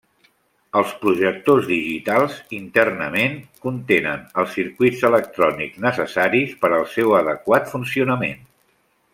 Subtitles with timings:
[0.79, 8.45] Els projectors digitals, internament, contenen els circuits electrònics necessaris per al seu adequat funcionament.